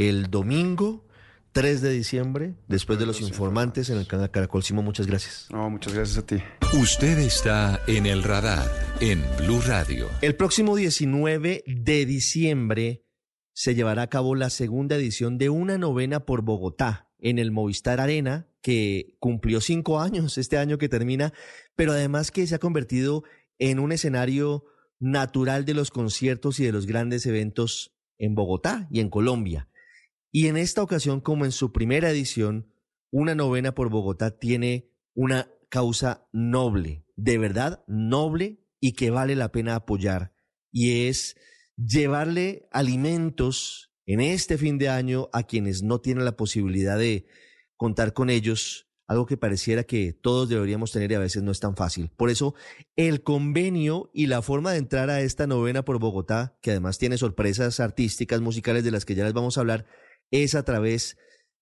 [0.00, 1.04] el domingo
[1.52, 4.62] 3 de diciembre, después de los informantes en el canal Caracol.
[4.62, 5.48] Simo, muchas gracias.
[5.50, 6.36] No, muchas gracias a ti.
[6.80, 8.66] Usted está en el radar
[9.00, 10.08] en Blue Radio.
[10.22, 13.04] El próximo 19 de diciembre
[13.52, 18.00] se llevará a cabo la segunda edición de una novena por Bogotá en el Movistar
[18.00, 21.34] Arena, que cumplió cinco años este año que termina,
[21.76, 23.22] pero además que se ha convertido
[23.58, 24.64] en un escenario
[24.98, 29.69] natural de los conciertos y de los grandes eventos en Bogotá y en Colombia.
[30.32, 32.72] Y en esta ocasión, como en su primera edición,
[33.10, 39.52] una novena por Bogotá tiene una causa noble, de verdad noble y que vale la
[39.52, 40.32] pena apoyar.
[40.72, 41.36] Y es
[41.76, 47.26] llevarle alimentos en este fin de año a quienes no tienen la posibilidad de
[47.76, 51.60] contar con ellos, algo que pareciera que todos deberíamos tener y a veces no es
[51.60, 52.10] tan fácil.
[52.16, 52.54] Por eso,
[52.94, 57.18] el convenio y la forma de entrar a esta novena por Bogotá, que además tiene
[57.18, 59.86] sorpresas artísticas, musicales de las que ya les vamos a hablar,
[60.30, 61.16] es a través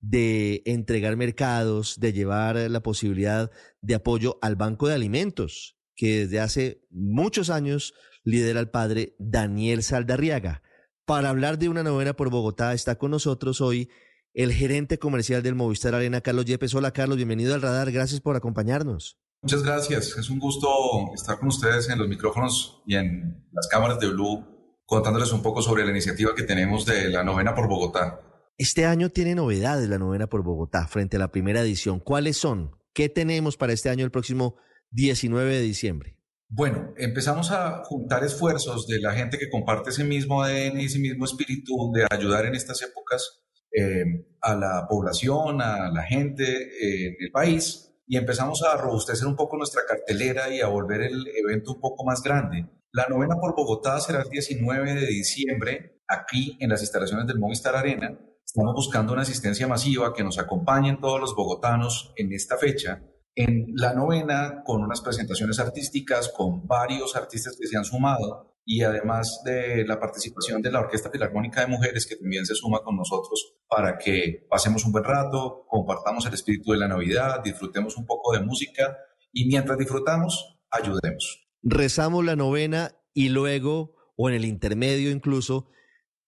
[0.00, 6.40] de entregar mercados, de llevar la posibilidad de apoyo al Banco de Alimentos, que desde
[6.40, 10.62] hace muchos años lidera el padre Daniel Saldarriaga.
[11.06, 13.90] Para hablar de una novena por Bogotá está con nosotros hoy
[14.34, 16.74] el gerente comercial del Movistar Arena, Carlos Yepes.
[16.74, 19.18] Hola Carlos, bienvenido al radar, gracias por acompañarnos.
[19.42, 20.68] Muchas gracias, es un gusto
[21.14, 24.44] estar con ustedes en los micrófonos y en las cámaras de Blue
[24.86, 28.20] contándoles un poco sobre la iniciativa que tenemos de la novena por Bogotá.
[28.56, 31.98] Este año tiene novedades la novena por Bogotá frente a la primera edición.
[31.98, 32.70] ¿Cuáles son?
[32.92, 34.56] ¿Qué tenemos para este año el próximo
[34.92, 36.16] 19 de diciembre?
[36.48, 41.00] Bueno, empezamos a juntar esfuerzos de la gente que comparte ese mismo ADN y ese
[41.00, 44.04] mismo espíritu de ayudar en estas épocas eh,
[44.40, 49.34] a la población, a la gente eh, en el país y empezamos a robustecer un
[49.34, 52.68] poco nuestra cartelera y a volver el evento un poco más grande.
[52.92, 57.74] La novena por Bogotá será el 19 de diciembre aquí en las instalaciones del Movistar
[57.74, 58.16] Arena
[58.56, 63.02] Estamos buscando una asistencia masiva que nos acompañen todos los bogotanos en esta fecha.
[63.34, 68.82] En la novena, con unas presentaciones artísticas, con varios artistas que se han sumado y
[68.82, 72.96] además de la participación de la Orquesta Filarmónica de Mujeres, que también se suma con
[72.96, 78.06] nosotros para que pasemos un buen rato, compartamos el espíritu de la Navidad, disfrutemos un
[78.06, 78.96] poco de música
[79.32, 81.44] y mientras disfrutamos, ayudemos.
[81.64, 85.70] Rezamos la novena y luego, o en el intermedio incluso,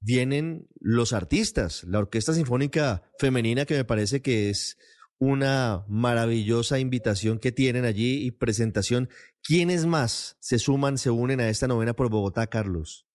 [0.06, 4.78] vienen los artistas, la Orquesta Sinfónica Femenina, que me parece que es
[5.18, 9.08] una maravillosa invitación que tienen allí y presentación.
[9.42, 13.08] ¿Quiénes más se suman, se unen a esta novena por Bogotá, Carlos?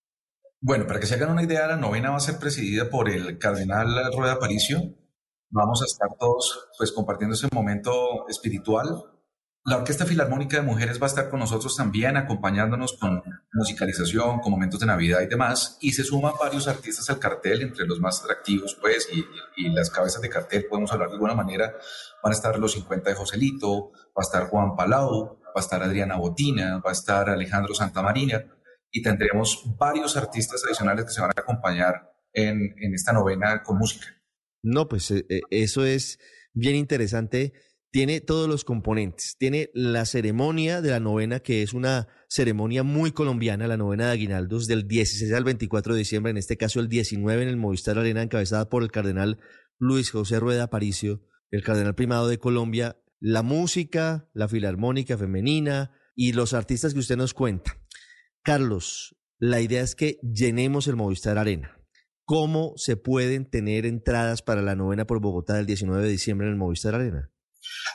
[0.59, 3.38] Bueno, para que se hagan una idea, la novena va a ser presidida por el
[3.38, 4.81] cardenal Rueda Aparicio.
[5.50, 9.02] Vamos a estar todos pues compartiendo ese momento espiritual
[9.64, 13.22] la Orquesta Filarmónica de Mujeres va a estar con nosotros también, acompañándonos con
[13.54, 15.78] musicalización, con momentos de Navidad y demás.
[15.82, 20.22] Y se suman varios artistas al cartel, entre los más atractivos, pues, y, las cabezas
[20.22, 21.76] de cartel, podemos hablar de alguna manera.
[22.24, 25.84] Van a estar los 50 de Joselito, va a estar Juan Palau, va a estar
[25.84, 28.44] Adriana Botina, va a estar Alejandro Santamarina,
[28.90, 34.08] y tendremos varios artistas adicionales que se van a acompañar en, esta novena con música.
[34.64, 36.20] No, pues eh, eh, eso es
[36.54, 37.54] bien interesante
[37.91, 39.35] tiene todos los componentes.
[39.38, 44.12] Tiene la ceremonia de la novena, que es una ceremonia muy colombiana, la novena de
[44.13, 48.00] Aguinaldos, del 16 al 24 de diciembre, en este caso el 19 en el Movistar
[48.00, 49.40] Arena, encabezada por el cardenal
[49.78, 51.22] Luis José Rueda Aparicio,
[51.52, 57.18] el cardenal primado de Colombia, la música, la filarmónica femenina y los artistas que usted
[57.18, 57.78] nos cuenta.
[58.41, 61.78] Carlos, la idea es que llenemos el Movistar Arena.
[62.23, 66.53] ¿Cómo se pueden tener entradas para la novena por Bogotá del 19 de diciembre en
[66.53, 67.31] el Movistar Arena?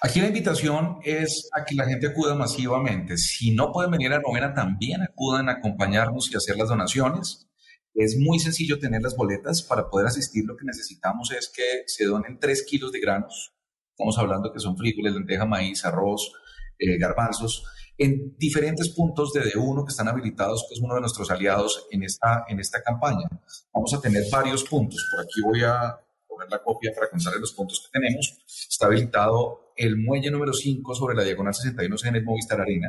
[0.02, 3.16] Aquí la invitación es a que la gente acuda masivamente.
[3.16, 7.48] Si no pueden venir a la novena, también acudan a acompañarnos y hacer las donaciones.
[7.94, 10.44] Es muy sencillo tener las boletas para poder asistir.
[10.44, 13.54] Lo que necesitamos es que se donen 3 kilos de granos.
[13.90, 16.30] Estamos hablando que son frijoles, lenteja, maíz, arroz,
[16.78, 17.64] eh, garbanzos,
[17.96, 22.02] en diferentes puntos de D1 que están habilitados, que es uno de nuestros aliados en
[22.02, 23.26] esta, en esta campaña.
[23.72, 25.02] Vamos a tener varios puntos.
[25.10, 25.98] Por aquí voy a
[26.28, 28.36] poner la copia para contarles los puntos que tenemos.
[28.68, 32.88] Está habilitado el muelle número 5 sobre la diagonal 61 en el Movistar Arena.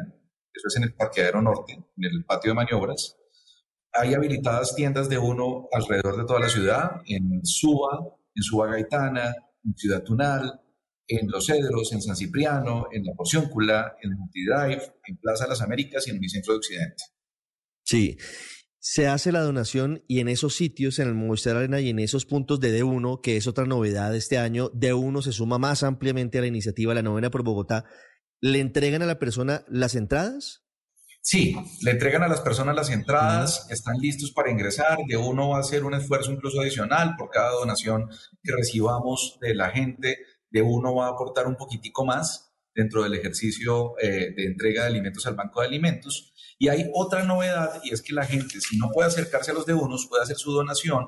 [0.54, 3.18] Eso es en el parqueadero norte, en el patio de maniobras.
[3.94, 8.00] Hay habilitadas tiendas de uno alrededor de toda la ciudad, en Suba,
[8.34, 10.62] en Suba Gaitana, en Ciudad Tunal,
[11.08, 16.08] en Los Cedros, en San Cipriano, en La Porcióncula, en Multidrive, en Plaza las Américas
[16.08, 17.04] y en el Centro de Occidente.
[17.84, 18.18] Sí,
[18.90, 22.26] se hace la donación y en esos sitios, en el Movistar Arena y en esos
[22.26, 26.38] puntos de D1, que es otra novedad de este año, D1 se suma más ampliamente
[26.38, 27.84] a la iniciativa La Novena por Bogotá,
[28.40, 30.64] ¿le entregan a la persona las entradas?
[31.20, 35.58] Sí, le entregan a las personas las entradas, están listos para ingresar, de uno va
[35.58, 38.08] a hacer un esfuerzo incluso adicional por cada donación
[38.42, 40.18] que recibamos de la gente,
[40.50, 44.88] de uno va a aportar un poquitico más dentro del ejercicio eh, de entrega de
[44.88, 46.34] alimentos al Banco de Alimentos.
[46.58, 49.66] Y hay otra novedad y es que la gente, si no puede acercarse a los
[49.66, 51.08] de unos, puede hacer su donación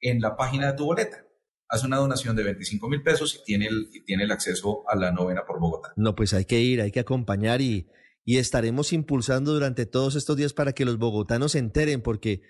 [0.00, 1.24] en la página de tu boleta.
[1.68, 4.96] Hace una donación de 25 mil pesos y tiene, el, y tiene el acceso a
[4.96, 5.92] la novena por Bogotá.
[5.96, 7.88] No, pues hay que ir, hay que acompañar y
[8.28, 12.42] y estaremos impulsando durante todos estos días para que los bogotanos se enteren, porque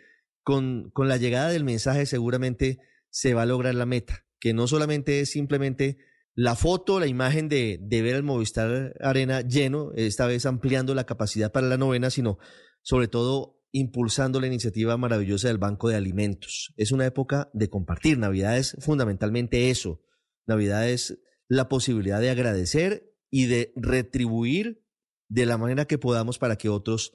[0.43, 2.81] con, con la llegada del mensaje seguramente
[3.11, 5.99] se va a lograr la meta, que no solamente es simplemente
[6.39, 11.51] la foto, la imagen de, ver el Movistar Arena lleno, esta vez ampliando la capacidad
[11.51, 12.39] para la novena, sino
[12.81, 16.73] sobre todo impulsando la iniciativa maravillosa del Banco de Alimentos.
[16.77, 18.19] Es una época de compartir.
[18.19, 20.01] Navidad es fundamentalmente eso.
[20.47, 21.19] Navidad es
[21.49, 24.87] la posibilidad de agradecer y de retribuir
[25.29, 27.15] de la manera que podamos para que otros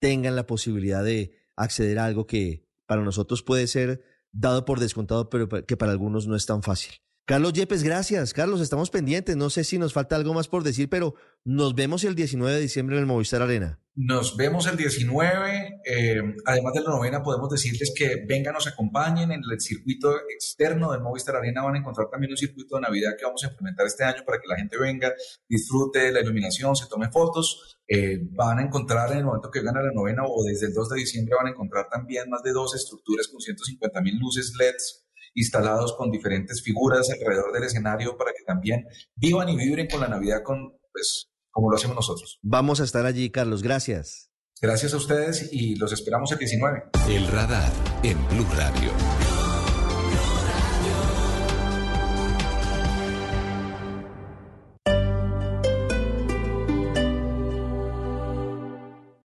[0.00, 5.30] tengan la posibilidad de acceder a algo que para nosotros puede ser dado por descontado,
[5.30, 6.94] pero que para algunos no es tan fácil.
[7.26, 8.34] Carlos Yepes, gracias.
[8.34, 9.34] Carlos, estamos pendientes.
[9.34, 12.60] No sé si nos falta algo más por decir, pero nos vemos el 19 de
[12.60, 13.80] diciembre en el Movistar Arena.
[13.94, 15.80] Nos vemos el 19.
[15.86, 20.92] Eh, además de la novena, podemos decirles que vengan, nos acompañen en el circuito externo
[20.92, 21.62] del Movistar Arena.
[21.62, 24.38] Van a encontrar también un circuito de Navidad que vamos a implementar este año para
[24.38, 25.14] que la gente venga,
[25.48, 27.78] disfrute la iluminación, se tome fotos.
[27.88, 30.74] Eh, van a encontrar en el momento que vengan a la novena o desde el
[30.74, 34.52] 2 de diciembre van a encontrar también más de dos estructuras con 150 mil luces
[34.58, 35.03] LEDs
[35.34, 38.84] instalados con diferentes figuras alrededor del escenario para que también
[39.16, 42.38] vivan y vibren con la Navidad con, pues, como lo hacemos nosotros.
[42.42, 43.62] Vamos a estar allí, Carlos.
[43.62, 44.30] Gracias.
[44.60, 46.84] Gracias a ustedes y los esperamos el 19.
[47.08, 47.72] El radar
[48.02, 49.33] en Blue Radio.